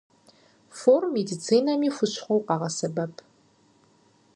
[0.77, 3.13] Фор медицинэми хущхъуэу къагъэсэбэп.